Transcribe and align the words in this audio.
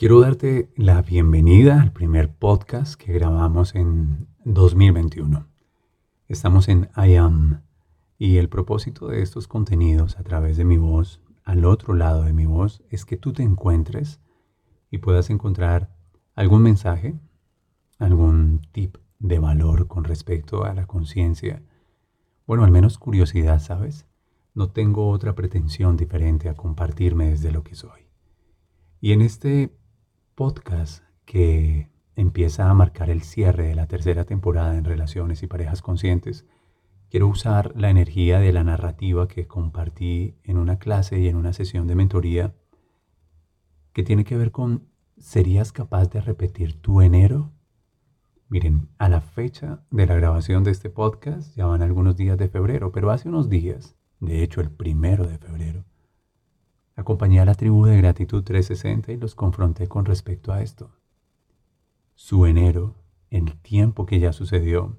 Quiero 0.00 0.18
darte 0.20 0.72
la 0.76 1.02
bienvenida 1.02 1.82
al 1.82 1.92
primer 1.92 2.34
podcast 2.34 2.94
que 2.94 3.12
grabamos 3.12 3.74
en 3.74 4.28
2021. 4.46 5.46
Estamos 6.26 6.70
en 6.70 6.88
I 6.96 7.16
Am 7.16 7.64
y 8.16 8.38
el 8.38 8.48
propósito 8.48 9.08
de 9.08 9.20
estos 9.20 9.46
contenidos 9.46 10.18
a 10.18 10.22
través 10.22 10.56
de 10.56 10.64
mi 10.64 10.78
voz, 10.78 11.20
al 11.44 11.66
otro 11.66 11.92
lado 11.92 12.22
de 12.22 12.32
mi 12.32 12.46
voz, 12.46 12.82
es 12.88 13.04
que 13.04 13.18
tú 13.18 13.34
te 13.34 13.42
encuentres 13.42 14.22
y 14.90 14.96
puedas 14.96 15.28
encontrar 15.28 15.94
algún 16.34 16.62
mensaje, 16.62 17.20
algún 17.98 18.62
tip 18.72 18.96
de 19.18 19.38
valor 19.38 19.86
con 19.86 20.04
respecto 20.04 20.64
a 20.64 20.72
la 20.72 20.86
conciencia. 20.86 21.62
Bueno, 22.46 22.64
al 22.64 22.70
menos 22.70 22.96
curiosidad, 22.96 23.60
¿sabes? 23.60 24.06
No 24.54 24.70
tengo 24.70 25.10
otra 25.10 25.34
pretensión 25.34 25.98
diferente 25.98 26.48
a 26.48 26.54
compartirme 26.54 27.28
desde 27.28 27.52
lo 27.52 27.64
que 27.64 27.74
soy. 27.74 28.08
Y 29.02 29.12
en 29.12 29.20
este 29.20 29.78
podcast 30.40 31.04
que 31.26 31.90
empieza 32.16 32.70
a 32.70 32.72
marcar 32.72 33.10
el 33.10 33.20
cierre 33.20 33.66
de 33.66 33.74
la 33.74 33.86
tercera 33.86 34.24
temporada 34.24 34.78
en 34.78 34.86
Relaciones 34.86 35.42
y 35.42 35.46
Parejas 35.46 35.82
Conscientes, 35.82 36.46
quiero 37.10 37.28
usar 37.28 37.74
la 37.76 37.90
energía 37.90 38.40
de 38.40 38.50
la 38.50 38.64
narrativa 38.64 39.28
que 39.28 39.46
compartí 39.46 40.38
en 40.44 40.56
una 40.56 40.78
clase 40.78 41.20
y 41.20 41.28
en 41.28 41.36
una 41.36 41.52
sesión 41.52 41.86
de 41.86 41.94
mentoría 41.94 42.54
que 43.92 44.02
tiene 44.02 44.24
que 44.24 44.38
ver 44.38 44.50
con 44.50 44.88
¿serías 45.18 45.72
capaz 45.72 46.08
de 46.08 46.22
repetir 46.22 46.80
tu 46.80 47.02
enero? 47.02 47.52
Miren, 48.48 48.88
a 48.96 49.10
la 49.10 49.20
fecha 49.20 49.84
de 49.90 50.06
la 50.06 50.14
grabación 50.14 50.64
de 50.64 50.70
este 50.70 50.88
podcast 50.88 51.54
ya 51.54 51.66
van 51.66 51.82
algunos 51.82 52.16
días 52.16 52.38
de 52.38 52.48
febrero, 52.48 52.92
pero 52.92 53.10
hace 53.10 53.28
unos 53.28 53.50
días, 53.50 53.94
de 54.20 54.42
hecho 54.42 54.62
el 54.62 54.70
primero 54.70 55.26
de 55.26 55.36
febrero, 55.36 55.84
Acompañé 57.00 57.40
a 57.40 57.46
la 57.46 57.54
tribu 57.54 57.86
de 57.86 57.96
Gratitud 57.96 58.44
360 58.44 59.12
y 59.12 59.16
los 59.16 59.34
confronté 59.34 59.88
con 59.88 60.04
respecto 60.04 60.52
a 60.52 60.60
esto. 60.60 60.90
Su 62.14 62.44
enero, 62.44 62.94
el 63.30 63.56
tiempo 63.56 64.04
que 64.04 64.20
ya 64.20 64.34
sucedió, 64.34 64.98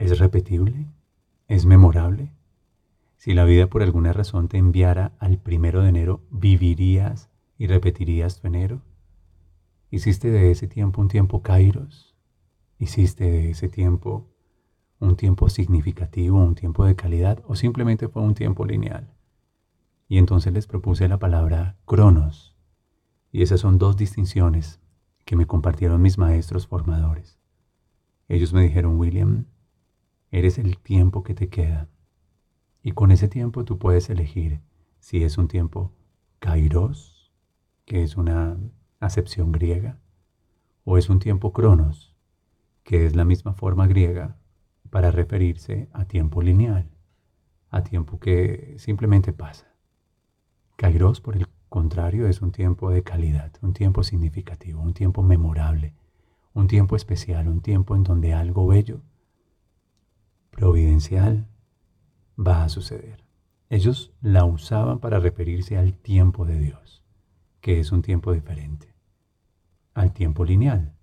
¿es 0.00 0.18
repetible? 0.18 0.88
¿Es 1.46 1.64
memorable? 1.64 2.32
Si 3.18 3.34
la 3.34 3.44
vida 3.44 3.68
por 3.68 3.84
alguna 3.84 4.12
razón 4.12 4.48
te 4.48 4.58
enviara 4.58 5.12
al 5.20 5.38
primero 5.38 5.82
de 5.82 5.90
enero, 5.90 6.22
¿vivirías 6.32 7.30
y 7.56 7.68
repetirías 7.68 8.40
tu 8.40 8.48
enero? 8.48 8.82
¿Hiciste 9.92 10.28
de 10.32 10.50
ese 10.50 10.66
tiempo 10.66 11.00
un 11.00 11.06
tiempo 11.06 11.40
kairos? 11.40 12.16
¿Hiciste 12.80 13.30
de 13.30 13.50
ese 13.50 13.68
tiempo 13.68 14.26
un 14.98 15.14
tiempo 15.14 15.50
significativo, 15.50 16.36
un 16.36 16.56
tiempo 16.56 16.84
de 16.84 16.96
calidad 16.96 17.44
o 17.46 17.54
simplemente 17.54 18.08
fue 18.08 18.22
un 18.22 18.34
tiempo 18.34 18.66
lineal? 18.66 19.15
Y 20.08 20.18
entonces 20.18 20.52
les 20.52 20.66
propuse 20.66 21.08
la 21.08 21.18
palabra 21.18 21.76
cronos. 21.84 22.56
Y 23.32 23.42
esas 23.42 23.60
son 23.60 23.78
dos 23.78 23.96
distinciones 23.96 24.80
que 25.24 25.36
me 25.36 25.46
compartieron 25.46 26.00
mis 26.00 26.18
maestros 26.18 26.66
formadores. 26.66 27.38
Ellos 28.28 28.52
me 28.52 28.62
dijeron, 28.62 28.98
William, 28.98 29.46
eres 30.30 30.58
el 30.58 30.78
tiempo 30.78 31.22
que 31.22 31.34
te 31.34 31.48
queda. 31.48 31.88
Y 32.82 32.92
con 32.92 33.10
ese 33.10 33.28
tiempo 33.28 33.64
tú 33.64 33.78
puedes 33.78 34.08
elegir 34.10 34.60
si 35.00 35.24
es 35.24 35.38
un 35.38 35.48
tiempo 35.48 35.92
kairos, 36.38 37.32
que 37.84 38.02
es 38.02 38.16
una 38.16 38.56
acepción 39.00 39.52
griega, 39.52 39.98
o 40.84 40.98
es 40.98 41.08
un 41.08 41.18
tiempo 41.18 41.52
cronos, 41.52 42.16
que 42.84 43.06
es 43.06 43.16
la 43.16 43.24
misma 43.24 43.54
forma 43.54 43.86
griega 43.86 44.36
para 44.90 45.10
referirse 45.10 45.88
a 45.92 46.04
tiempo 46.04 46.42
lineal, 46.42 46.88
a 47.70 47.82
tiempo 47.82 48.20
que 48.20 48.76
simplemente 48.78 49.32
pasa. 49.32 49.75
Kairos, 50.76 51.22
por 51.22 51.36
el 51.36 51.46
contrario, 51.70 52.28
es 52.28 52.42
un 52.42 52.52
tiempo 52.52 52.90
de 52.90 53.02
calidad, 53.02 53.52
un 53.62 53.72
tiempo 53.72 54.02
significativo, 54.02 54.82
un 54.82 54.92
tiempo 54.92 55.22
memorable, 55.22 55.94
un 56.52 56.68
tiempo 56.68 56.96
especial, 56.96 57.48
un 57.48 57.62
tiempo 57.62 57.96
en 57.96 58.04
donde 58.04 58.34
algo 58.34 58.66
bello, 58.66 59.00
providencial, 60.50 61.46
va 62.38 62.64
a 62.64 62.68
suceder. 62.68 63.24
Ellos 63.70 64.12
la 64.20 64.44
usaban 64.44 65.00
para 65.00 65.18
referirse 65.18 65.78
al 65.78 65.94
tiempo 65.94 66.44
de 66.44 66.58
Dios, 66.58 67.02
que 67.60 67.80
es 67.80 67.90
un 67.90 68.02
tiempo 68.02 68.32
diferente, 68.32 68.94
al 69.94 70.12
tiempo 70.12 70.44
lineal, 70.44 70.94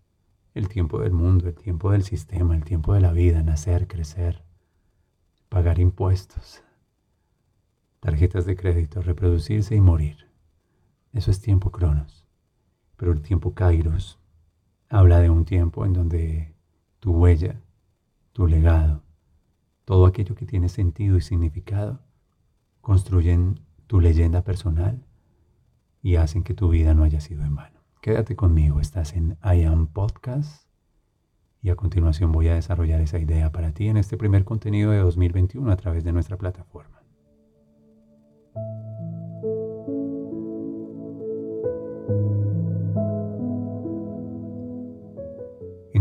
el 0.54 0.70
tiempo 0.70 1.00
del 1.00 1.14
mundo, 1.14 1.48
el 1.48 1.56
tiempo 1.56 1.92
del 1.92 2.04
sistema, 2.04 2.56
el 2.56 2.64
tiempo 2.64 2.94
de 2.94 3.02
la 3.02 3.12
vida, 3.12 3.42
nacer, 3.42 3.88
crecer, 3.88 4.44
pagar 5.50 5.80
impuestos, 5.80 6.64
tarjetas 8.04 8.46
de 8.46 8.58
crédito, 8.58 9.02
reproducirse 9.02 9.78
y 9.78 9.80
morir. 9.80 10.28
Eso 11.14 11.32
es 11.32 11.40
tiempo 11.40 11.72
cronos. 11.72 12.26
Pero 12.98 13.14
el 13.14 13.22
tiempo 13.22 13.54
kairos 13.54 14.20
habla 14.90 15.22
de 15.22 15.30
un 15.30 15.46
tiempo 15.46 15.86
en 15.86 15.94
donde 15.94 16.54
tu 17.00 17.14
huella, 17.14 17.62
tu 18.34 18.46
legado, 18.46 19.04
todo 19.86 20.06
aquello 20.06 20.36
que 20.36 20.46
tiene 20.46 20.68
sentido 20.68 21.16
y 21.16 21.22
significado, 21.22 22.02
construyen 22.82 23.62
tu 23.88 24.02
leyenda 24.02 24.42
personal 24.42 25.02
y 26.02 26.18
hacen 26.18 26.44
que 26.44 26.54
tu 26.54 26.68
vida 26.68 26.94
no 26.94 27.06
haya 27.06 27.22
sido 27.22 27.46
en 27.46 27.56
vano. 27.56 27.80
Quédate 28.02 28.36
conmigo, 28.36 28.82
estás 28.82 29.14
en 29.14 29.38
I 29.46 29.64
Am 29.64 29.88
Podcast 29.88 30.68
y 31.62 31.70
a 31.70 31.78
continuación 31.78 32.34
voy 32.34 32.50
a 32.50 32.56
desarrollar 32.56 33.00
esa 33.00 33.18
idea 33.18 33.54
para 33.54 33.72
ti 33.72 33.88
en 33.88 33.96
este 33.96 34.18
primer 34.18 34.44
contenido 34.44 34.92
de 34.92 34.98
2021 34.98 35.72
a 35.72 35.78
través 35.78 36.04
de 36.04 36.12
nuestra 36.12 36.36
plataforma. 36.36 37.03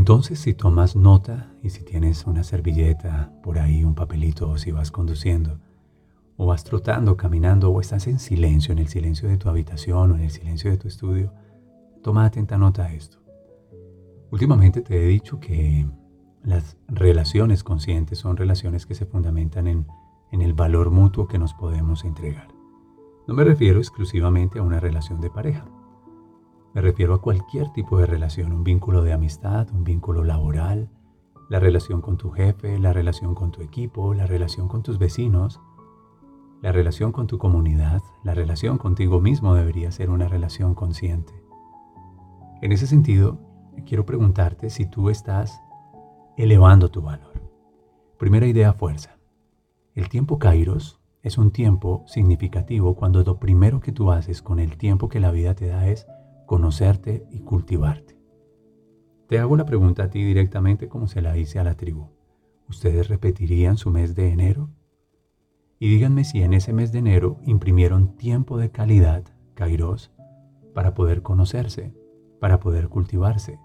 Entonces, 0.03 0.41
si 0.41 0.53
tomas 0.53 0.97
nota 0.97 1.55
y 1.63 1.71
si 1.71 1.85
tienes 1.85 2.27
una 2.27 2.43
servilleta 2.43 3.33
por 3.41 3.61
ahí, 3.61 3.85
un 3.85 3.95
papelito, 3.95 4.51
o 4.51 4.59
si 4.59 4.73
vas 4.73 4.91
conduciendo, 4.91 5.61
o 6.37 6.47
vas 6.47 6.65
trotando, 6.65 7.17
caminando, 7.17 7.71
o 7.71 7.81
estás 7.81 8.09
en 8.09 8.19
silencio, 8.19 8.73
en 8.73 8.81
el 8.81 8.89
silencio 8.89 9.29
de 9.29 9.37
tu 9.37 9.49
habitación 9.49 10.11
o 10.11 10.17
en 10.17 10.23
el 10.23 10.31
silencio 10.33 10.73
de 10.73 10.77
tu 10.77 10.89
estudio, 10.89 11.33
toma 12.03 12.25
atenta 12.25 12.59
nota 12.59 12.87
a 12.87 12.93
esto. 12.93 13.19
Últimamente 14.33 14.81
te 14.81 15.05
he 15.05 15.07
dicho 15.07 15.39
que 15.39 15.87
las 16.43 16.77
relaciones 16.89 17.63
conscientes 17.63 18.19
son 18.19 18.37
relaciones 18.37 18.87
que 18.87 18.97
se 18.97 19.07
fundamentan 19.07 19.69
en, 19.69 19.87
en 20.33 20.43
el 20.43 20.53
valor 20.53 20.91
mutuo 20.91 21.29
que 21.29 21.39
nos 21.39 21.55
podemos 21.55 22.05
entregar. 22.05 22.49
No 23.29 23.35
me 23.35 23.45
refiero 23.45 23.79
exclusivamente 23.79 24.59
a 24.59 24.63
una 24.63 24.81
relación 24.81 25.21
de 25.21 25.31
pareja. 25.31 25.65
Me 26.75 26.81
refiero 26.81 27.15
a 27.15 27.21
cualquier 27.21 27.71
tipo 27.73 27.99
de 27.99 28.07
relación, 28.07 28.53
un 28.53 28.65
vínculo 28.65 29.03
de 29.03 29.13
amistad, 29.13 29.69
un 29.73 29.85
vínculo 29.85 30.25
laboral, 30.25 30.89
la 31.51 31.61
relación 31.61 32.01
con 32.01 32.17
tu 32.17 32.31
jefe, 32.31 32.79
la 32.79 32.95
relación 32.95 33.35
con 33.35 33.51
tu 33.51 33.61
equipo, 33.61 34.15
la 34.15 34.27
relación 34.27 34.69
con 34.69 34.83
tus 34.83 34.99
vecinos, 34.99 35.61
la 36.63 36.73
relación 36.73 37.13
con 37.13 37.27
tu 37.27 37.37
comunidad, 37.37 38.01
la 38.25 38.33
relación 38.33 38.79
contigo 38.79 39.21
mismo 39.21 39.55
debería 39.55 39.91
ser 39.91 40.09
una 40.09 40.29
relación 40.29 40.75
consciente. 40.75 41.35
En 42.63 42.73
ese 42.73 42.87
sentido, 42.87 43.39
quiero 43.85 44.07
preguntarte 44.07 44.71
si 44.71 44.87
tú 44.87 45.11
estás 45.11 45.61
elevando 46.39 46.91
tu 46.91 47.03
valor. 47.03 47.43
Primera 48.17 48.47
idea, 48.47 48.73
fuerza. 48.73 49.19
El 49.95 50.09
tiempo 50.09 50.39
Kairos 50.39 51.01
es 51.23 51.37
un 51.37 51.51
tiempo 51.51 52.03
significativo 52.07 52.95
cuando 52.95 53.23
lo 53.23 53.39
primero 53.39 53.81
que 53.81 53.93
tú 53.93 54.11
haces 54.11 54.41
con 54.41 54.59
el 54.59 54.79
tiempo 54.79 55.11
que 55.11 55.21
la 55.21 55.33
vida 55.33 55.55
te 55.55 55.67
da 55.67 55.87
es 55.89 56.07
conocerte 56.47 57.27
y 57.31 57.41
cultivarte. 57.41 58.19
Te 59.29 59.39
hago 59.39 59.57
la 59.57 59.65
pregunta 59.65 60.05
a 60.05 60.11
ti 60.11 60.23
directamente 60.23 60.89
como 60.89 61.07
se 61.07 61.23
la 61.23 61.37
hice 61.37 61.59
a 61.59 61.65
la 61.65 61.75
tribu. 61.75 62.09
¿Ustedes 62.69 63.09
repetirían 63.09 63.77
su 63.77 63.91
mes 63.91 64.15
de 64.15 64.31
enero? 64.31 64.71
Y 65.79 65.89
díganme 65.89 66.25
si 66.25 66.43
en 66.43 66.55
ese 66.55 66.73
mes 66.73 66.93
de 66.93 67.01
enero 67.01 67.39
imprimieron 67.45 68.17
tiempo 68.17 68.59
de 68.59 68.71
calidad, 68.71 69.25
Kairos, 69.55 70.13
para 70.75 70.95
poder 70.95 71.23
conocerse, 71.23 71.95
para 72.41 72.61
poder 72.61 72.89
cultivarse. 72.89 73.59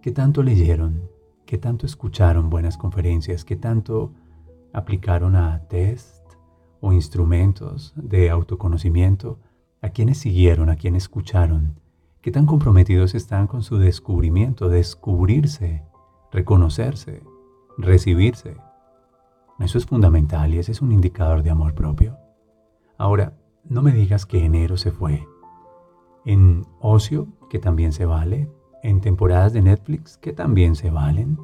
¿Qué 0.00 0.10
tanto 0.10 0.42
leyeron? 0.42 1.10
¿Qué 1.44 1.58
tanto 1.58 1.86
escucharon 1.86 2.50
buenas 2.50 2.76
conferencias? 2.76 3.44
¿Qué 3.44 3.56
tanto 3.56 4.12
aplicaron 4.72 5.34
a 5.36 5.66
test 5.68 6.24
o 6.80 6.92
instrumentos 6.92 7.92
de 7.96 8.30
autoconocimiento? 8.30 9.40
¿A 9.80 9.90
quiénes 9.90 10.18
siguieron? 10.18 10.70
¿A 10.70 10.76
quiénes 10.76 11.04
escucharon? 11.04 11.78
¿Qué 12.20 12.32
tan 12.32 12.46
comprometidos 12.46 13.14
están 13.14 13.46
con 13.46 13.62
su 13.62 13.78
descubrimiento, 13.78 14.68
descubrirse, 14.68 15.84
reconocerse, 16.32 17.22
recibirse? 17.76 18.56
Eso 19.60 19.78
es 19.78 19.86
fundamental 19.86 20.52
y 20.52 20.58
ese 20.58 20.72
es 20.72 20.82
un 20.82 20.90
indicador 20.90 21.44
de 21.44 21.50
amor 21.50 21.74
propio. 21.74 22.16
Ahora, 22.96 23.34
no 23.62 23.80
me 23.80 23.92
digas 23.92 24.26
que 24.26 24.44
enero 24.44 24.76
se 24.76 24.90
fue. 24.90 25.28
En 26.24 26.66
ocio, 26.80 27.28
que 27.48 27.60
también 27.60 27.92
se 27.92 28.04
vale. 28.04 28.50
En 28.82 29.00
temporadas 29.00 29.52
de 29.52 29.62
Netflix, 29.62 30.18
que 30.18 30.32
también 30.32 30.74
se 30.74 30.90
valen. 30.90 31.38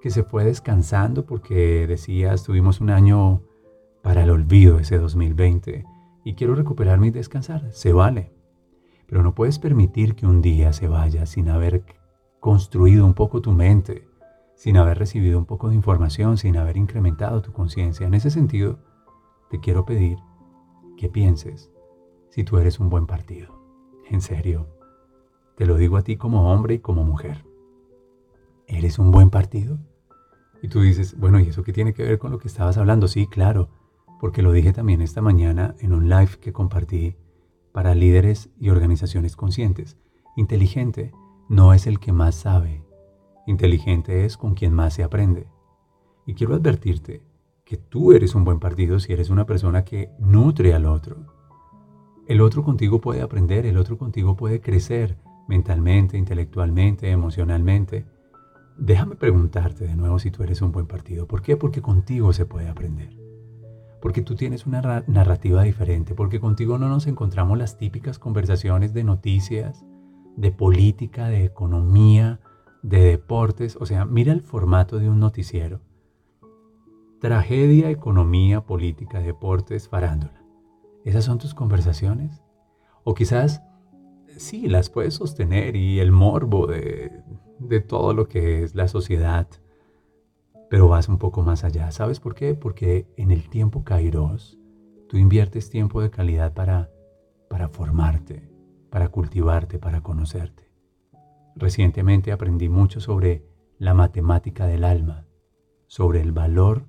Que 0.00 0.10
se 0.10 0.24
fue 0.24 0.44
descansando 0.44 1.26
porque 1.26 1.86
decías, 1.86 2.42
tuvimos 2.42 2.80
un 2.80 2.90
año 2.90 3.40
para 4.02 4.24
el 4.24 4.30
olvido 4.30 4.80
ese 4.80 4.98
2020 4.98 5.91
y 6.24 6.34
quiero 6.34 6.54
recuperarme 6.54 7.08
y 7.08 7.10
descansar. 7.10 7.72
Se 7.72 7.92
vale. 7.92 8.32
Pero 9.06 9.22
no 9.22 9.34
puedes 9.34 9.58
permitir 9.58 10.14
que 10.14 10.26
un 10.26 10.40
día 10.40 10.72
se 10.72 10.88
vaya 10.88 11.26
sin 11.26 11.48
haber 11.48 11.84
construido 12.40 13.04
un 13.04 13.14
poco 13.14 13.40
tu 13.42 13.52
mente, 13.52 14.08
sin 14.54 14.76
haber 14.76 14.98
recibido 14.98 15.38
un 15.38 15.44
poco 15.44 15.68
de 15.68 15.74
información, 15.74 16.38
sin 16.38 16.56
haber 16.56 16.76
incrementado 16.76 17.42
tu 17.42 17.52
conciencia. 17.52 18.06
En 18.06 18.14
ese 18.14 18.30
sentido, 18.30 18.78
te 19.50 19.60
quiero 19.60 19.84
pedir 19.84 20.18
que 20.96 21.08
pienses 21.08 21.70
si 22.30 22.44
tú 22.44 22.58
eres 22.58 22.80
un 22.80 22.88
buen 22.88 23.06
partido. 23.06 23.54
En 24.08 24.20
serio, 24.20 24.66
te 25.56 25.66
lo 25.66 25.76
digo 25.76 25.96
a 25.96 26.02
ti 26.02 26.16
como 26.16 26.52
hombre 26.52 26.74
y 26.74 26.78
como 26.78 27.04
mujer. 27.04 27.44
¿Eres 28.66 28.98
un 28.98 29.10
buen 29.10 29.30
partido? 29.30 29.78
Y 30.62 30.68
tú 30.68 30.80
dices, 30.80 31.18
bueno, 31.18 31.40
¿y 31.40 31.48
eso 31.48 31.62
qué 31.62 31.72
tiene 31.72 31.92
que 31.92 32.04
ver 32.04 32.18
con 32.18 32.30
lo 32.30 32.38
que 32.38 32.48
estabas 32.48 32.78
hablando? 32.78 33.08
Sí, 33.08 33.26
claro, 33.26 33.68
porque 34.22 34.40
lo 34.42 34.52
dije 34.52 34.72
también 34.72 35.02
esta 35.02 35.20
mañana 35.20 35.74
en 35.80 35.92
un 35.92 36.08
live 36.08 36.38
que 36.40 36.52
compartí 36.52 37.16
para 37.72 37.96
líderes 37.96 38.50
y 38.56 38.68
organizaciones 38.68 39.34
conscientes. 39.34 39.98
Inteligente 40.36 41.10
no 41.48 41.74
es 41.74 41.88
el 41.88 41.98
que 41.98 42.12
más 42.12 42.36
sabe. 42.36 42.84
Inteligente 43.48 44.24
es 44.24 44.36
con 44.36 44.54
quien 44.54 44.74
más 44.74 44.94
se 44.94 45.02
aprende. 45.02 45.48
Y 46.24 46.34
quiero 46.34 46.54
advertirte 46.54 47.24
que 47.64 47.76
tú 47.76 48.12
eres 48.12 48.36
un 48.36 48.44
buen 48.44 48.60
partido 48.60 49.00
si 49.00 49.12
eres 49.12 49.28
una 49.28 49.44
persona 49.44 49.84
que 49.84 50.12
nutre 50.20 50.72
al 50.72 50.86
otro. 50.86 51.16
El 52.28 52.42
otro 52.42 52.62
contigo 52.62 53.00
puede 53.00 53.22
aprender, 53.22 53.66
el 53.66 53.76
otro 53.76 53.98
contigo 53.98 54.36
puede 54.36 54.60
crecer 54.60 55.18
mentalmente, 55.48 56.16
intelectualmente, 56.16 57.10
emocionalmente. 57.10 58.06
Déjame 58.78 59.16
preguntarte 59.16 59.84
de 59.84 59.96
nuevo 59.96 60.20
si 60.20 60.30
tú 60.30 60.44
eres 60.44 60.62
un 60.62 60.70
buen 60.70 60.86
partido. 60.86 61.26
¿Por 61.26 61.42
qué? 61.42 61.56
Porque 61.56 61.82
contigo 61.82 62.32
se 62.32 62.46
puede 62.46 62.68
aprender. 62.68 63.21
Porque 64.02 64.20
tú 64.20 64.34
tienes 64.34 64.66
una 64.66 65.04
narrativa 65.06 65.62
diferente, 65.62 66.14
porque 66.14 66.40
contigo 66.40 66.76
no 66.76 66.88
nos 66.88 67.06
encontramos 67.06 67.56
las 67.56 67.78
típicas 67.78 68.18
conversaciones 68.18 68.92
de 68.92 69.04
noticias, 69.04 69.86
de 70.36 70.50
política, 70.50 71.28
de 71.28 71.44
economía, 71.44 72.40
de 72.82 73.00
deportes. 73.02 73.78
O 73.80 73.86
sea, 73.86 74.04
mira 74.04 74.32
el 74.32 74.42
formato 74.42 74.98
de 74.98 75.08
un 75.08 75.20
noticiero 75.20 75.80
Tragedia, 77.22 77.88
economía, 77.88 78.62
política, 78.62 79.20
deportes, 79.20 79.88
farándula. 79.88 80.44
¿Esas 81.04 81.24
son 81.24 81.38
tus 81.38 81.54
conversaciones? 81.54 82.42
O 83.04 83.14
quizás 83.14 83.62
sí, 84.36 84.66
las 84.66 84.90
puedes 84.90 85.14
sostener 85.14 85.76
y 85.76 86.00
el 86.00 86.10
morbo 86.10 86.66
de, 86.66 87.22
de 87.60 87.80
todo 87.80 88.12
lo 88.12 88.26
que 88.26 88.64
es 88.64 88.74
la 88.74 88.88
sociedad, 88.88 89.46
pero 90.72 90.88
vas 90.88 91.10
un 91.10 91.18
poco 91.18 91.42
más 91.42 91.64
allá. 91.64 91.90
¿Sabes 91.92 92.18
por 92.18 92.34
qué? 92.34 92.54
Porque 92.54 93.06
en 93.18 93.30
el 93.30 93.50
tiempo 93.50 93.84
Kairos 93.84 94.58
tú 95.06 95.18
inviertes 95.18 95.68
tiempo 95.68 96.00
de 96.00 96.08
calidad 96.08 96.54
para, 96.54 96.88
para 97.50 97.68
formarte, 97.68 98.50
para 98.88 99.10
cultivarte, 99.10 99.78
para 99.78 100.00
conocerte. 100.00 100.72
Recientemente 101.56 102.32
aprendí 102.32 102.70
mucho 102.70 103.00
sobre 103.00 103.44
la 103.76 103.92
matemática 103.92 104.66
del 104.66 104.84
alma, 104.84 105.26
sobre 105.88 106.22
el 106.22 106.32
valor 106.32 106.86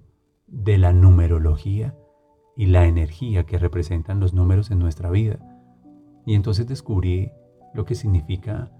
de 0.48 0.78
la 0.78 0.94
numerología 0.94 1.94
y 2.56 2.68
la 2.68 2.86
energía 2.86 3.46
que 3.46 3.60
representan 3.60 4.22
los 4.22 4.34
números 4.34 4.72
en 4.72 4.80
nuestra 4.80 5.10
vida. 5.10 5.40
Y 6.26 6.36
entonces 6.36 6.68
descubrí 6.68 7.34
lo 7.74 7.84
que 7.84 7.96
significa 7.96 8.72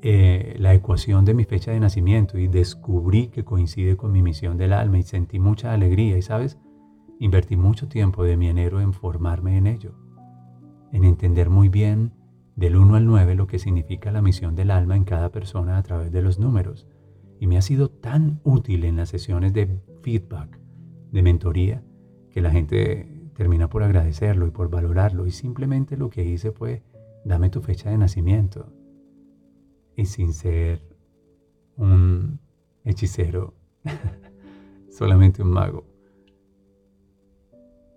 eh, 0.00 0.54
la 0.58 0.74
ecuación 0.74 1.24
de 1.24 1.34
mi 1.34 1.44
fecha 1.44 1.72
de 1.72 1.80
nacimiento 1.80 2.38
y 2.38 2.46
descubrí 2.46 3.28
que 3.28 3.44
coincide 3.44 3.96
con 3.96 4.12
mi 4.12 4.22
misión 4.22 4.56
del 4.56 4.72
alma 4.72 4.98
y 4.98 5.02
sentí 5.02 5.40
mucha 5.40 5.72
alegría 5.72 6.16
y, 6.16 6.22
¿sabes? 6.22 6.56
Invertí 7.18 7.56
mucho 7.56 7.88
tiempo 7.88 8.22
de 8.22 8.36
mi 8.36 8.48
enero 8.48 8.80
en 8.80 8.92
formarme 8.92 9.56
en 9.56 9.66
ello, 9.66 9.94
en 10.92 11.02
entender 11.02 11.50
muy 11.50 11.68
bien 11.68 12.12
del 12.54 12.76
1 12.76 12.94
al 12.94 13.06
9 13.06 13.34
lo 13.34 13.48
que 13.48 13.58
significa 13.58 14.12
la 14.12 14.22
misión 14.22 14.54
del 14.54 14.70
alma 14.70 14.94
en 14.94 15.04
cada 15.04 15.30
persona 15.30 15.78
a 15.78 15.82
través 15.82 16.12
de 16.12 16.22
los 16.22 16.38
números. 16.38 16.86
Y 17.40 17.48
me 17.48 17.56
ha 17.56 17.62
sido 17.62 17.88
tan 17.88 18.40
útil 18.44 18.84
en 18.84 18.96
las 18.96 19.08
sesiones 19.08 19.52
de 19.52 19.80
feedback 20.02 20.60
de 21.10 21.22
mentoría 21.22 21.82
que 22.30 22.40
la 22.40 22.50
gente 22.50 23.30
termina 23.34 23.68
por 23.68 23.82
agradecerlo 23.82 24.46
y 24.46 24.50
por 24.50 24.70
valorarlo. 24.70 25.26
Y 25.26 25.32
simplemente 25.32 25.96
lo 25.96 26.10
que 26.10 26.24
hice 26.24 26.52
fue, 26.52 26.82
dame 27.24 27.50
tu 27.50 27.62
fecha 27.62 27.90
de 27.90 27.98
nacimiento. 27.98 28.72
Y 29.98 30.06
sin 30.06 30.32
ser 30.32 30.80
un 31.76 32.38
hechicero, 32.84 33.54
solamente 34.92 35.42
un 35.42 35.50
mago, 35.50 35.86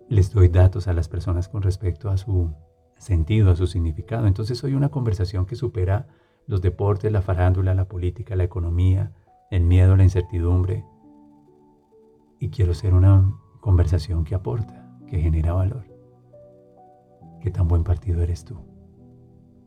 les 0.08 0.32
doy 0.32 0.48
datos 0.48 0.88
a 0.88 0.94
las 0.94 1.08
personas 1.08 1.48
con 1.48 1.62
respecto 1.62 2.10
a 2.10 2.16
su 2.16 2.52
sentido, 2.98 3.52
a 3.52 3.54
su 3.54 3.68
significado. 3.68 4.26
Entonces 4.26 4.64
hoy 4.64 4.74
una 4.74 4.88
conversación 4.88 5.46
que 5.46 5.54
supera 5.54 6.08
los 6.48 6.60
deportes, 6.60 7.12
la 7.12 7.22
farándula, 7.22 7.72
la 7.72 7.86
política, 7.86 8.34
la 8.34 8.42
economía, 8.42 9.12
el 9.52 9.62
miedo, 9.62 9.96
la 9.96 10.02
incertidumbre, 10.02 10.84
y 12.40 12.50
quiero 12.50 12.74
ser 12.74 12.94
una 12.94 13.32
conversación 13.60 14.24
que 14.24 14.34
aporta, 14.34 14.92
que 15.06 15.20
genera 15.20 15.52
valor. 15.52 15.84
¿Qué 17.40 17.52
tan 17.52 17.68
buen 17.68 17.84
partido 17.84 18.22
eres 18.22 18.44
tú? 18.44 18.71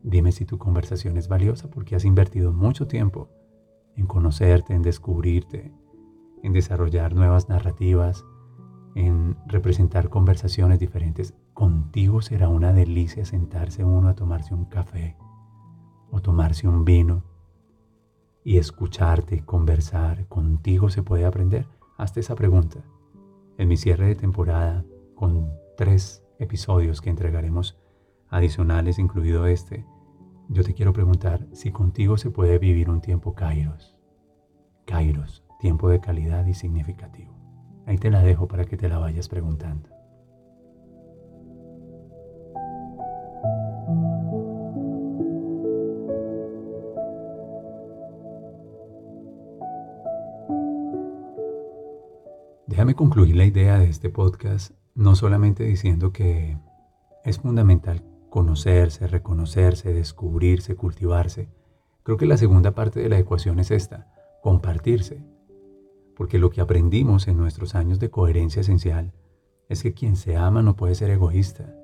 Dime 0.06 0.30
si 0.30 0.44
tu 0.44 0.56
conversación 0.56 1.16
es 1.16 1.26
valiosa 1.26 1.68
porque 1.68 1.96
has 1.96 2.04
invertido 2.04 2.52
mucho 2.52 2.86
tiempo 2.86 3.28
en 3.96 4.06
conocerte, 4.06 4.72
en 4.72 4.82
descubrirte, 4.82 5.72
en 6.44 6.52
desarrollar 6.52 7.12
nuevas 7.12 7.48
narrativas, 7.48 8.24
en 8.94 9.36
representar 9.46 10.08
conversaciones 10.08 10.78
diferentes. 10.78 11.34
Contigo 11.54 12.22
será 12.22 12.48
una 12.48 12.72
delicia 12.72 13.24
sentarse 13.24 13.82
uno 13.82 14.06
a 14.06 14.14
tomarse 14.14 14.54
un 14.54 14.66
café 14.66 15.16
o 16.12 16.22
tomarse 16.22 16.68
un 16.68 16.84
vino 16.84 17.24
y 18.44 18.58
escucharte, 18.58 19.44
conversar. 19.44 20.28
Contigo 20.28 20.88
se 20.88 21.02
puede 21.02 21.24
aprender. 21.24 21.66
Hazte 21.98 22.20
esa 22.20 22.36
pregunta. 22.36 22.84
En 23.58 23.66
mi 23.66 23.76
cierre 23.76 24.06
de 24.06 24.14
temporada, 24.14 24.84
con 25.16 25.50
tres 25.76 26.22
episodios 26.38 27.00
que 27.00 27.10
entregaremos 27.10 27.76
adicionales, 28.28 29.00
incluido 29.00 29.46
este, 29.46 29.84
yo 30.48 30.62
te 30.62 30.74
quiero 30.74 30.92
preguntar 30.92 31.46
si 31.52 31.70
contigo 31.70 32.16
se 32.16 32.30
puede 32.30 32.58
vivir 32.58 32.88
un 32.88 33.00
tiempo 33.00 33.34
Kairos. 33.34 33.96
Kairos, 34.84 35.44
tiempo 35.58 35.88
de 35.88 36.00
calidad 36.00 36.46
y 36.46 36.54
significativo. 36.54 37.34
Ahí 37.86 37.98
te 37.98 38.10
la 38.10 38.22
dejo 38.22 38.46
para 38.46 38.64
que 38.64 38.76
te 38.76 38.88
la 38.88 38.98
vayas 38.98 39.28
preguntando. 39.28 39.90
Déjame 52.66 52.94
concluir 52.94 53.36
la 53.36 53.44
idea 53.44 53.78
de 53.78 53.88
este 53.88 54.10
podcast 54.10 54.72
no 54.94 55.14
solamente 55.14 55.64
diciendo 55.64 56.12
que 56.12 56.58
es 57.24 57.38
fundamental 57.38 58.02
conocerse, 58.30 59.06
reconocerse, 59.06 59.92
descubrirse, 59.92 60.76
cultivarse. 60.76 61.48
Creo 62.02 62.16
que 62.16 62.26
la 62.26 62.36
segunda 62.36 62.72
parte 62.72 63.00
de 63.00 63.08
la 63.08 63.18
ecuación 63.18 63.58
es 63.58 63.70
esta, 63.70 64.12
compartirse. 64.42 65.24
Porque 66.16 66.38
lo 66.38 66.50
que 66.50 66.60
aprendimos 66.60 67.28
en 67.28 67.36
nuestros 67.36 67.74
años 67.74 67.98
de 67.98 68.10
coherencia 68.10 68.60
esencial 68.60 69.12
es 69.68 69.82
que 69.82 69.92
quien 69.92 70.16
se 70.16 70.36
ama 70.36 70.62
no 70.62 70.76
puede 70.76 70.94
ser 70.94 71.10
egoísta, 71.10 71.74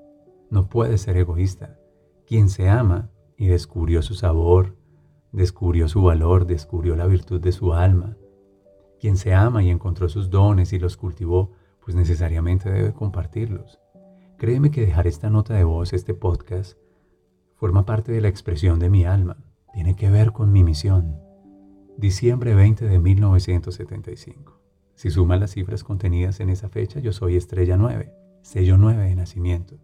no 0.50 0.68
puede 0.68 0.98
ser 0.98 1.16
egoísta. 1.16 1.78
Quien 2.26 2.48
se 2.48 2.68
ama 2.68 3.10
y 3.36 3.48
descubrió 3.48 4.02
su 4.02 4.14
sabor, 4.14 4.76
descubrió 5.32 5.88
su 5.88 6.02
valor, 6.02 6.46
descubrió 6.46 6.94
la 6.94 7.06
virtud 7.06 7.40
de 7.40 7.52
su 7.52 7.72
alma, 7.72 8.16
quien 9.00 9.16
se 9.16 9.34
ama 9.34 9.64
y 9.64 9.70
encontró 9.70 10.08
sus 10.08 10.30
dones 10.30 10.72
y 10.72 10.78
los 10.78 10.96
cultivó, 10.96 11.50
pues 11.84 11.96
necesariamente 11.96 12.70
debe 12.70 12.92
compartirlos. 12.92 13.81
Créeme 14.42 14.72
que 14.72 14.80
dejar 14.80 15.06
esta 15.06 15.30
nota 15.30 15.54
de 15.54 15.62
voz, 15.62 15.92
este 15.92 16.14
podcast, 16.14 16.76
forma 17.54 17.86
parte 17.86 18.10
de 18.10 18.20
la 18.20 18.26
expresión 18.26 18.80
de 18.80 18.90
mi 18.90 19.04
alma. 19.04 19.36
Tiene 19.72 19.94
que 19.94 20.10
ver 20.10 20.32
con 20.32 20.50
mi 20.50 20.64
misión. 20.64 21.16
diciembre 21.96 22.56
20 22.56 22.86
de 22.86 22.98
1975. 22.98 24.60
Si 24.96 25.10
sumas 25.10 25.38
las 25.38 25.52
cifras 25.52 25.84
contenidas 25.84 26.40
en 26.40 26.48
esa 26.48 26.68
fecha, 26.68 26.98
yo 26.98 27.12
soy 27.12 27.36
estrella 27.36 27.76
9, 27.76 28.12
sello 28.42 28.78
9 28.78 29.04
de 29.04 29.14
nacimiento. 29.14 29.78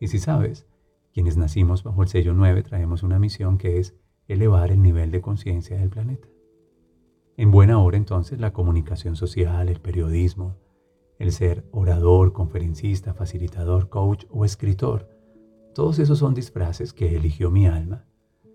Y 0.00 0.08
si 0.08 0.18
sabes, 0.18 0.66
quienes 1.14 1.36
nacimos 1.36 1.84
bajo 1.84 2.02
el 2.02 2.08
sello 2.08 2.34
9 2.34 2.64
traemos 2.64 3.04
una 3.04 3.20
misión 3.20 3.58
que 3.58 3.78
es 3.78 3.94
elevar 4.26 4.72
el 4.72 4.82
nivel 4.82 5.12
de 5.12 5.20
conciencia 5.20 5.78
del 5.78 5.88
planeta. 5.88 6.26
En 7.36 7.52
buena 7.52 7.78
hora 7.78 7.96
entonces 7.96 8.40
la 8.40 8.52
comunicación 8.52 9.14
social, 9.14 9.68
el 9.68 9.80
periodismo, 9.80 10.56
el 11.22 11.30
ser 11.30 11.64
orador, 11.70 12.32
conferencista, 12.32 13.14
facilitador, 13.14 13.88
coach 13.88 14.24
o 14.28 14.44
escritor, 14.44 15.08
todos 15.72 16.00
esos 16.00 16.18
son 16.18 16.34
disfraces 16.34 16.92
que 16.92 17.14
eligió 17.14 17.48
mi 17.48 17.68
alma 17.68 18.06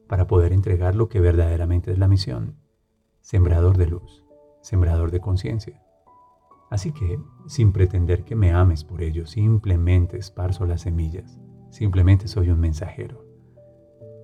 para 0.05 0.27
poder 0.27 0.51
entregar 0.51 0.93
lo 0.93 1.07
que 1.07 1.21
verdaderamente 1.21 1.93
es 1.93 1.97
la 1.97 2.09
misión, 2.09 2.57
sembrador 3.21 3.77
de 3.77 3.87
luz, 3.87 4.25
sembrador 4.61 5.11
de 5.11 5.21
conciencia. 5.21 5.81
Así 6.69 6.91
que, 6.91 7.17
sin 7.47 7.71
pretender 7.71 8.25
que 8.25 8.35
me 8.35 8.51
ames 8.51 8.83
por 8.83 9.01
ello, 9.01 9.27
simplemente 9.27 10.17
esparzo 10.17 10.65
las 10.65 10.81
semillas, 10.81 11.39
simplemente 11.69 12.27
soy 12.27 12.49
un 12.49 12.59
mensajero. 12.59 13.23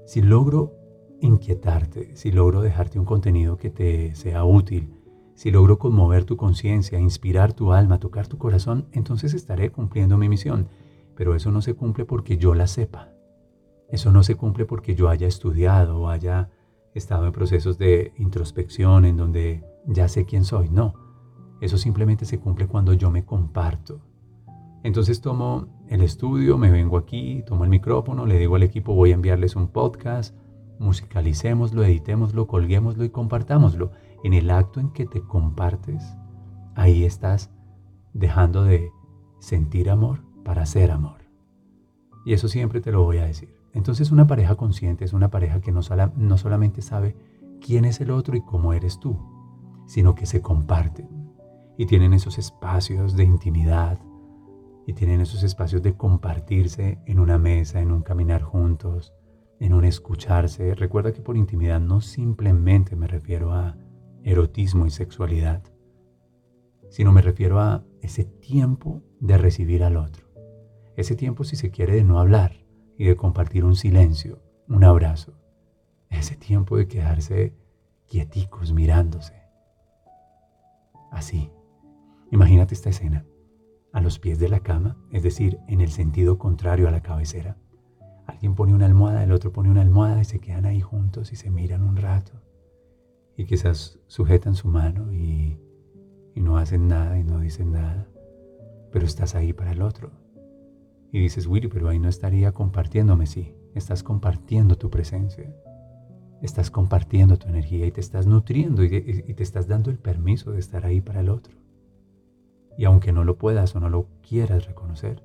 Si 0.05 0.21
logro 0.21 0.75
inquietarte, 1.21 2.13
si 2.17 2.33
logro 2.33 2.61
dejarte 2.61 2.99
un 2.99 3.05
contenido 3.05 3.55
que 3.55 3.69
te 3.69 4.15
sea 4.15 4.43
útil, 4.43 4.93
si 5.35 5.51
logro 5.51 5.79
conmover 5.79 6.25
tu 6.25 6.37
conciencia, 6.37 6.99
inspirar 6.99 7.53
tu 7.53 7.73
alma, 7.73 7.99
tocar 7.99 8.27
tu 8.27 8.37
corazón, 8.37 8.87
entonces 8.91 9.33
estaré 9.33 9.71
cumpliendo 9.71 10.17
mi 10.17 10.29
misión. 10.29 10.69
Pero 11.15 11.35
eso 11.35 11.51
no 11.51 11.61
se 11.61 11.73
cumple 11.73 12.05
porque 12.05 12.37
yo 12.37 12.53
la 12.53 12.67
sepa. 12.67 13.09
Eso 13.89 14.11
no 14.11 14.23
se 14.23 14.35
cumple 14.35 14.65
porque 14.65 14.95
yo 14.95 15.09
haya 15.09 15.27
estudiado 15.27 16.01
o 16.01 16.09
haya 16.09 16.49
estado 16.93 17.25
en 17.27 17.31
procesos 17.31 17.77
de 17.77 18.13
introspección 18.17 19.05
en 19.05 19.17
donde 19.17 19.63
ya 19.85 20.07
sé 20.07 20.25
quién 20.25 20.45
soy. 20.45 20.69
No, 20.69 20.95
eso 21.61 21.77
simplemente 21.77 22.25
se 22.25 22.39
cumple 22.39 22.67
cuando 22.67 22.93
yo 22.93 23.11
me 23.11 23.25
comparto. 23.25 24.01
Entonces 24.83 25.21
tomo 25.21 25.67
el 25.87 26.01
estudio, 26.01 26.57
me 26.57 26.69
vengo 26.69 26.97
aquí, 26.97 27.43
tomo 27.45 27.63
el 27.63 27.69
micrófono, 27.69 28.25
le 28.25 28.37
digo 28.37 28.55
al 28.55 28.63
equipo 28.63 28.93
voy 28.93 29.11
a 29.11 29.13
enviarles 29.13 29.55
un 29.55 29.69
podcast, 29.69 30.35
musicalicémoslo, 30.79 31.83
editémoslo, 31.83 32.47
colguémoslo 32.47 33.05
y 33.05 33.09
compartámoslo. 33.09 33.91
En 34.23 34.33
el 34.33 34.49
acto 34.49 34.79
en 34.79 34.89
que 34.89 35.05
te 35.05 35.21
compartes, 35.21 36.15
ahí 36.75 37.03
estás 37.03 37.51
dejando 38.13 38.63
de 38.63 38.91
sentir 39.39 39.89
amor 39.89 40.21
para 40.43 40.65
ser 40.65 40.91
amor. 40.91 41.21
Y 42.25 42.33
eso 42.33 42.47
siempre 42.47 42.79
te 42.79 42.91
lo 42.91 43.03
voy 43.03 43.17
a 43.17 43.25
decir. 43.25 43.53
Entonces 43.73 44.11
una 44.11 44.27
pareja 44.27 44.55
consciente 44.55 45.03
es 45.03 45.13
una 45.13 45.29
pareja 45.29 45.59
que 45.59 45.71
no, 45.71 45.81
no 46.15 46.37
solamente 46.37 46.81
sabe 46.81 47.15
quién 47.59 47.85
es 47.85 47.99
el 48.01 48.11
otro 48.11 48.35
y 48.37 48.41
cómo 48.41 48.73
eres 48.73 48.99
tú, 48.99 49.17
sino 49.87 50.15
que 50.15 50.25
se 50.25 50.41
comparten 50.41 51.09
y 51.77 51.85
tienen 51.85 52.13
esos 52.13 52.37
espacios 52.37 53.15
de 53.15 53.23
intimidad 53.23 53.99
y 54.85 54.93
tienen 54.93 55.21
esos 55.21 55.43
espacios 55.43 55.81
de 55.81 55.95
compartirse 55.95 56.99
en 57.05 57.19
una 57.19 57.37
mesa, 57.37 57.81
en 57.81 57.91
un 57.91 58.01
caminar 58.01 58.41
juntos, 58.41 59.13
en 59.59 59.73
un 59.73 59.85
escucharse. 59.85 60.75
Recuerda 60.75 61.13
que 61.13 61.21
por 61.21 61.37
intimidad 61.37 61.79
no 61.79 62.01
simplemente 62.01 62.95
me 62.95 63.07
refiero 63.07 63.53
a 63.53 63.75
erotismo 64.23 64.85
y 64.85 64.89
sexualidad, 64.89 65.63
sino 66.89 67.11
me 67.11 67.21
refiero 67.21 67.59
a 67.59 67.83
ese 68.01 68.23
tiempo 68.23 69.01
de 69.19 69.37
recibir 69.37 69.83
al 69.83 69.97
otro. 69.97 70.27
Ese 70.95 71.15
tiempo, 71.15 71.43
si 71.43 71.55
se 71.55 71.71
quiere, 71.71 71.95
de 71.95 72.03
no 72.03 72.19
hablar, 72.19 72.63
y 72.97 73.05
de 73.05 73.15
compartir 73.15 73.65
un 73.65 73.75
silencio, 73.75 74.41
un 74.67 74.83
abrazo, 74.83 75.33
ese 76.09 76.35
tiempo 76.35 76.77
de 76.77 76.87
quedarse 76.87 77.55
quieticos 78.07 78.73
mirándose. 78.73 79.33
Así, 81.11 81.51
imagínate 82.31 82.73
esta 82.73 82.89
escena, 82.89 83.25
a 83.91 84.01
los 84.01 84.19
pies 84.19 84.39
de 84.39 84.49
la 84.49 84.59
cama, 84.59 84.97
es 85.11 85.23
decir, 85.23 85.59
en 85.67 85.81
el 85.81 85.89
sentido 85.89 86.37
contrario 86.37 86.87
a 86.87 86.91
la 86.91 87.01
cabecera. 87.01 87.57
Alguien 88.25 88.55
pone 88.55 88.73
una 88.73 88.85
almohada, 88.85 89.23
el 89.23 89.31
otro 89.31 89.51
pone 89.51 89.69
una 89.69 89.81
almohada 89.81 90.21
y 90.21 90.25
se 90.25 90.39
quedan 90.39 90.65
ahí 90.65 90.81
juntos 90.81 91.31
y 91.33 91.35
se 91.35 91.51
miran 91.51 91.83
un 91.83 91.97
rato. 91.97 92.41
Y 93.35 93.45
quizás 93.45 93.99
sujetan 94.07 94.55
su 94.55 94.67
mano 94.67 95.11
y, 95.11 95.59
y 96.35 96.41
no 96.41 96.57
hacen 96.57 96.87
nada 96.87 97.17
y 97.19 97.23
no 97.23 97.39
dicen 97.39 97.71
nada, 97.71 98.07
pero 98.91 99.05
estás 99.05 99.35
ahí 99.35 99.53
para 99.53 99.71
el 99.71 99.81
otro 99.81 100.11
y 101.13 101.19
dices, 101.19 101.45
Willy, 101.45 101.67
pero 101.67 101.89
ahí 101.89 101.99
no 101.99 102.09
estaría 102.09 102.51
compartiéndome, 102.53 103.27
sí. 103.27 103.53
Estás 103.75 104.01
compartiendo 104.01 104.79
tu 104.79 104.89
presencia. 104.89 105.55
Estás 106.41 106.71
compartiendo 106.71 107.37
tu 107.37 107.47
energía 107.47 107.85
y 107.85 107.91
te 107.91 108.01
estás 108.01 108.25
nutriendo 108.25 108.83
y, 108.83 108.89
te 108.89 109.43
estás 109.43 109.67
dando 109.67 109.91
el 109.91 109.99
permiso 109.99 110.51
de 110.51 110.59
estar 110.59 110.87
ahí 110.87 111.01
para 111.01 111.19
el 111.19 111.29
otro. 111.29 111.55
Y 112.79 112.85
aunque 112.85 113.11
no 113.11 113.25
lo 113.25 113.37
puedas 113.37 113.75
o 113.75 113.79
no 113.79 113.89
lo 113.89 114.07
quieras 114.27 114.65
reconocer, 114.65 115.23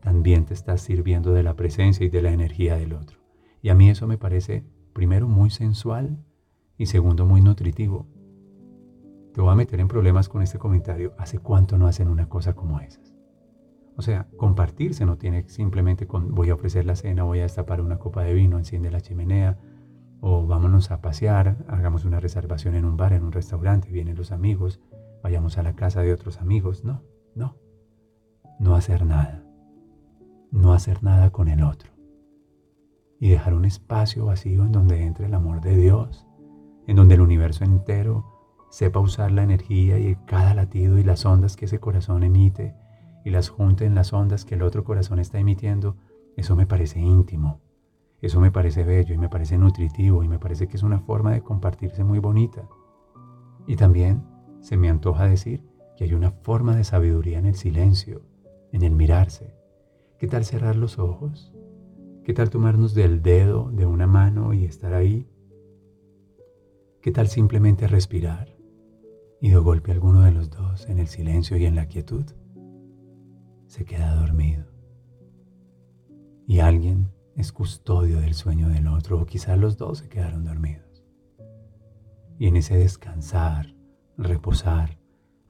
también 0.00 0.44
te 0.44 0.54
estás 0.54 0.80
sirviendo 0.80 1.32
de 1.32 1.42
la 1.42 1.56
presencia 1.56 2.06
y 2.06 2.08
de 2.08 2.22
la 2.22 2.30
energía 2.30 2.76
del 2.76 2.92
otro. 2.92 3.18
Y 3.62 3.70
a 3.70 3.74
mí 3.74 3.90
eso 3.90 4.06
me 4.06 4.16
parece, 4.16 4.64
primero, 4.92 5.26
muy 5.26 5.50
sensual 5.50 6.24
y 6.80 6.86
segundo, 6.86 7.26
muy 7.26 7.42
nutritivo. 7.42 8.06
Te 9.34 9.42
voy 9.42 9.50
a 9.50 9.54
meter 9.54 9.80
en 9.80 9.88
problemas 9.88 10.30
con 10.30 10.40
este 10.40 10.58
comentario. 10.58 11.12
¿Hace 11.18 11.38
cuánto 11.38 11.76
no 11.76 11.86
hacen 11.86 12.08
una 12.08 12.26
cosa 12.30 12.54
como 12.54 12.80
esas? 12.80 13.14
O 13.98 14.02
sea, 14.02 14.28
compartirse 14.38 15.04
no 15.04 15.18
tiene 15.18 15.46
simplemente 15.50 16.06
con 16.06 16.34
voy 16.34 16.48
a 16.48 16.54
ofrecer 16.54 16.86
la 16.86 16.96
cena, 16.96 17.24
voy 17.24 17.40
a 17.40 17.42
destapar 17.42 17.82
una 17.82 17.98
copa 17.98 18.22
de 18.22 18.32
vino, 18.32 18.56
enciende 18.56 18.90
la 18.90 19.02
chimenea, 19.02 19.58
o 20.22 20.46
vámonos 20.46 20.90
a 20.90 21.02
pasear, 21.02 21.58
hagamos 21.68 22.06
una 22.06 22.18
reservación 22.18 22.74
en 22.74 22.86
un 22.86 22.96
bar, 22.96 23.12
en 23.12 23.24
un 23.24 23.32
restaurante, 23.32 23.90
vienen 23.90 24.16
los 24.16 24.32
amigos, 24.32 24.80
vayamos 25.22 25.58
a 25.58 25.62
la 25.62 25.74
casa 25.76 26.00
de 26.00 26.14
otros 26.14 26.40
amigos. 26.40 26.82
No, 26.82 27.02
no. 27.34 27.58
No 28.58 28.74
hacer 28.74 29.04
nada. 29.04 29.44
No 30.50 30.72
hacer 30.72 31.02
nada 31.02 31.28
con 31.28 31.48
el 31.48 31.62
otro. 31.62 31.90
Y 33.18 33.28
dejar 33.28 33.52
un 33.52 33.66
espacio 33.66 34.24
vacío 34.24 34.64
en 34.64 34.72
donde 34.72 35.04
entre 35.04 35.26
el 35.26 35.34
amor 35.34 35.60
de 35.60 35.76
Dios, 35.76 36.26
en 36.90 36.96
donde 36.96 37.14
el 37.14 37.20
universo 37.20 37.62
entero 37.62 38.24
sepa 38.68 38.98
usar 38.98 39.30
la 39.30 39.44
energía 39.44 39.96
y 40.00 40.16
cada 40.26 40.54
latido 40.54 40.98
y 40.98 41.04
las 41.04 41.24
ondas 41.24 41.54
que 41.54 41.66
ese 41.66 41.78
corazón 41.78 42.24
emite 42.24 42.74
y 43.24 43.30
las 43.30 43.48
junte 43.48 43.84
en 43.84 43.94
las 43.94 44.12
ondas 44.12 44.44
que 44.44 44.56
el 44.56 44.62
otro 44.62 44.82
corazón 44.82 45.20
está 45.20 45.38
emitiendo, 45.38 45.94
eso 46.36 46.56
me 46.56 46.66
parece 46.66 46.98
íntimo, 46.98 47.60
eso 48.20 48.40
me 48.40 48.50
parece 48.50 48.82
bello 48.82 49.14
y 49.14 49.18
me 49.18 49.28
parece 49.28 49.56
nutritivo 49.56 50.24
y 50.24 50.28
me 50.28 50.40
parece 50.40 50.66
que 50.66 50.78
es 50.78 50.82
una 50.82 50.98
forma 50.98 51.30
de 51.30 51.42
compartirse 51.42 52.02
muy 52.02 52.18
bonita. 52.18 52.68
Y 53.68 53.76
también 53.76 54.24
se 54.58 54.76
me 54.76 54.90
antoja 54.90 55.28
decir 55.28 55.62
que 55.96 56.02
hay 56.02 56.14
una 56.14 56.32
forma 56.32 56.74
de 56.74 56.82
sabiduría 56.82 57.38
en 57.38 57.46
el 57.46 57.54
silencio, 57.54 58.22
en 58.72 58.82
el 58.82 58.96
mirarse. 58.96 59.54
¿Qué 60.18 60.26
tal 60.26 60.44
cerrar 60.44 60.74
los 60.74 60.98
ojos? 60.98 61.52
¿Qué 62.24 62.34
tal 62.34 62.50
tomarnos 62.50 62.94
del 62.94 63.22
dedo 63.22 63.70
de 63.70 63.86
una 63.86 64.08
mano 64.08 64.54
y 64.54 64.64
estar 64.64 64.92
ahí? 64.92 65.29
¿Qué 67.02 67.12
tal 67.12 67.28
simplemente 67.28 67.88
respirar 67.88 68.54
y 69.40 69.50
de 69.50 69.56
golpe 69.56 69.90
alguno 69.90 70.22
de 70.22 70.32
los 70.32 70.50
dos 70.50 70.86
en 70.88 70.98
el 70.98 71.08
silencio 71.08 71.56
y 71.56 71.64
en 71.64 71.74
la 71.74 71.86
quietud? 71.86 72.26
se 73.70 73.84
queda 73.84 74.16
dormido. 74.16 74.64
Y 76.44 76.58
alguien 76.58 77.12
es 77.36 77.52
custodio 77.52 78.20
del 78.20 78.34
sueño 78.34 78.68
del 78.68 78.88
otro, 78.88 79.20
o 79.20 79.26
quizás 79.26 79.56
los 79.56 79.76
dos 79.76 79.98
se 79.98 80.08
quedaron 80.08 80.44
dormidos. 80.44 81.04
Y 82.36 82.48
en 82.48 82.56
ese 82.56 82.76
descansar, 82.76 83.76
reposar, 84.16 84.98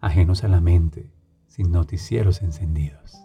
ajenos 0.01 0.45
a 0.45 0.49
la 0.49 0.61
mente, 0.61 1.15
sin 1.47 1.73
noticieros 1.73 2.43
encendidos. 2.43 3.17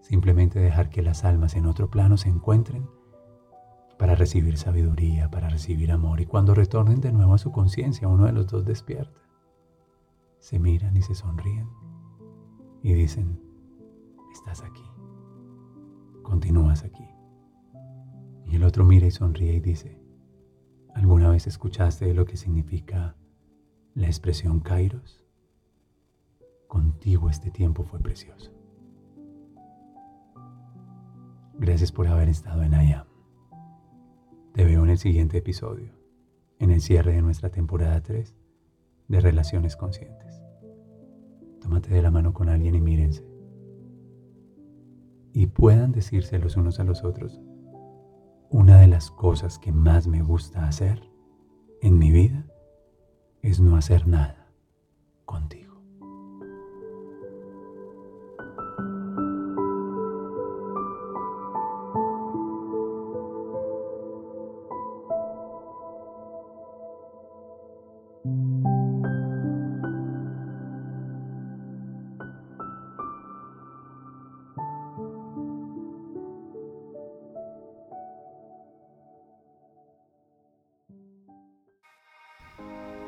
Simplemente 0.00 0.58
dejar 0.58 0.90
que 0.90 1.02
las 1.02 1.24
almas 1.24 1.54
en 1.54 1.66
otro 1.66 1.88
plano 1.88 2.16
se 2.16 2.28
encuentren 2.28 2.88
para 3.98 4.14
recibir 4.14 4.58
sabiduría, 4.58 5.30
para 5.30 5.48
recibir 5.48 5.90
amor. 5.90 6.20
Y 6.20 6.26
cuando 6.26 6.54
retornen 6.54 7.00
de 7.00 7.12
nuevo 7.12 7.34
a 7.34 7.38
su 7.38 7.52
conciencia, 7.52 8.08
uno 8.08 8.26
de 8.26 8.32
los 8.32 8.46
dos 8.46 8.64
despierta. 8.64 9.20
Se 10.38 10.58
miran 10.58 10.96
y 10.96 11.02
se 11.02 11.14
sonríen 11.14 11.68
y 12.82 12.92
dicen, 12.92 13.40
estás 14.32 14.62
aquí, 14.62 14.84
continúas 16.22 16.84
aquí. 16.84 17.04
Y 18.46 18.56
el 18.56 18.64
otro 18.64 18.84
mira 18.84 19.06
y 19.06 19.10
sonríe 19.10 19.54
y 19.54 19.60
dice, 19.60 20.00
¿alguna 20.94 21.30
vez 21.30 21.46
escuchaste 21.46 22.12
lo 22.14 22.26
que 22.26 22.36
significa 22.36 23.16
la 23.94 24.06
expresión 24.06 24.60
Kairos? 24.60 25.24
Contigo 26.68 27.30
este 27.30 27.50
tiempo 27.50 27.82
fue 27.82 27.98
precioso. 27.98 28.52
Gracias 31.58 31.90
por 31.90 32.06
haber 32.06 32.28
estado 32.28 32.62
en 32.62 32.72
IAM. 32.72 33.15
El 34.96 35.00
siguiente 35.00 35.36
episodio, 35.36 35.92
en 36.58 36.70
el 36.70 36.80
cierre 36.80 37.12
de 37.12 37.20
nuestra 37.20 37.50
temporada 37.50 38.02
3 38.02 38.34
de 39.08 39.20
Relaciones 39.20 39.76
Conscientes. 39.76 40.42
Tómate 41.60 41.92
de 41.92 42.00
la 42.00 42.10
mano 42.10 42.32
con 42.32 42.48
alguien 42.48 42.74
y 42.74 42.80
mírense 42.80 43.22
y 45.34 45.48
puedan 45.48 45.92
decirse 45.92 46.38
los 46.38 46.56
unos 46.56 46.80
a 46.80 46.84
los 46.84 47.04
otros, 47.04 47.42
una 48.48 48.80
de 48.80 48.86
las 48.86 49.10
cosas 49.10 49.58
que 49.58 49.70
más 49.70 50.06
me 50.06 50.22
gusta 50.22 50.66
hacer 50.66 51.02
en 51.82 51.98
mi 51.98 52.10
vida 52.10 52.46
es 53.42 53.60
no 53.60 53.76
hacer 53.76 54.08
nada 54.08 54.50
contigo. 55.26 55.55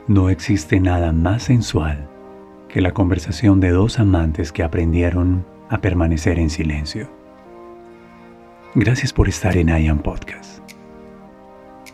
No 0.09 0.31
existe 0.31 0.81
nada 0.81 1.13
más 1.13 1.43
sensual 1.43 2.09
que 2.71 2.81
la 2.81 2.93
conversación 2.93 3.61
de 3.61 3.69
dos 3.69 3.99
amantes 3.99 4.53
que 4.53 4.63
aprendieron 4.63 5.45
a 5.69 5.83
permanecer 5.83 6.39
en 6.39 6.49
silencio. 6.49 7.11
Gracias 8.75 9.13
por 9.13 9.29
estar 9.29 9.55
en 9.59 9.69
I 9.69 9.93
Podcast. 10.03 10.63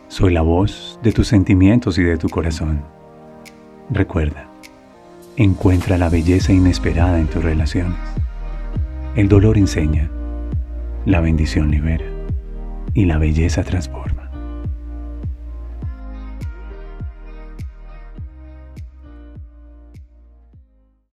Soy 0.07 0.33
la 0.33 0.43
voz 0.43 1.01
de 1.03 1.11
tus 1.11 1.27
sentimientos 1.27 1.99
y 1.99 2.05
de 2.05 2.17
tu 2.17 2.29
corazón. 2.29 2.85
Recuerda, 3.91 4.47
encuentra 5.35 5.99
la 5.99 6.09
belleza 6.09 6.53
inesperada 6.53 7.19
en 7.19 7.27
tus 7.27 7.43
relaciones. 7.43 7.99
El 9.17 9.29
dolor 9.29 9.59
enseña, 9.59 10.09
la 11.05 11.21
bendición 11.21 11.73
libera 11.73 12.07
y 12.95 13.07
la 13.07 13.19
belleza 13.19 13.65
transporta. 13.65 14.14